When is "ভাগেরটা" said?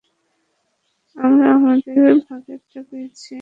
2.27-2.79